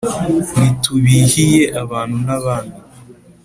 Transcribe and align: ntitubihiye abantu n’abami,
ntitubihiye 0.53 1.59
abantu 1.83 2.15
n’abami, 2.27 2.77